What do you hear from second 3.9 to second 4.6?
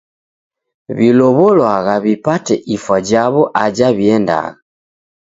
w'iendagha.